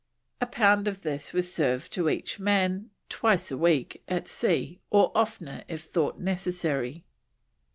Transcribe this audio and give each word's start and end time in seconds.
A 0.41 0.47
pound 0.47 0.87
of 0.87 1.03
this 1.03 1.31
was 1.31 1.53
served 1.53 1.93
to 1.93 2.09
each 2.09 2.39
man, 2.39 2.89
twice 3.07 3.51
a 3.51 3.55
week, 3.55 4.01
at 4.07 4.27
sea, 4.27 4.79
or 4.89 5.11
oftener 5.13 5.63
if 5.67 5.83
thought 5.83 6.19
necessary. 6.19 7.03